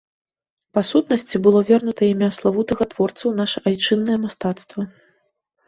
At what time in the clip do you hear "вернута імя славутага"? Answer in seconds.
1.69-2.89